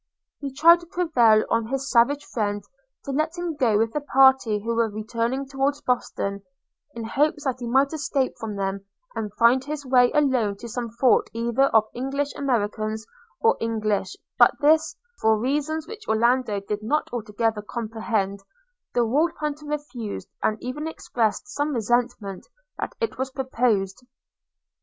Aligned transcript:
He 0.39 0.51
tried 0.51 0.79
to 0.79 0.87
prevail 0.87 1.45
on 1.51 1.67
his 1.67 1.91
savage 1.91 2.25
friend 2.25 2.63
to 3.05 3.11
let 3.11 3.37
him 3.37 3.55
go 3.55 3.77
with 3.77 3.93
the 3.93 4.01
party 4.01 4.57
who 4.59 4.73
were 4.73 4.89
returning 4.89 5.47
towards 5.47 5.79
Boston, 5.83 6.41
in 6.95 7.03
hopes 7.03 7.43
that 7.43 7.59
he 7.59 7.67
might 7.67 7.93
escape 7.93 8.33
from 8.39 8.55
them, 8.55 8.83
and 9.13 9.31
find 9.35 9.63
his 9.63 9.85
way 9.85 10.11
alone 10.13 10.57
to 10.57 10.67
some 10.67 10.89
fort 10.89 11.29
either 11.33 11.65
of 11.65 11.87
English 11.93 12.33
Americans 12.33 13.05
or 13.41 13.55
English 13.61 14.15
but 14.39 14.55
this, 14.59 14.95
for 15.19 15.37
reasons 15.37 15.85
which 15.87 16.07
Orlando 16.07 16.59
did 16.59 16.81
not 16.81 17.07
altogether 17.13 17.61
comprehend, 17.61 18.39
the 18.95 19.05
Wolf 19.05 19.33
hunter 19.39 19.67
refused, 19.67 20.27
and 20.41 20.57
even 20.63 20.87
expressed 20.87 21.47
some 21.47 21.75
resentment 21.75 22.47
that 22.79 22.95
it 22.99 23.19
was 23.19 23.29
proposed. 23.29 24.03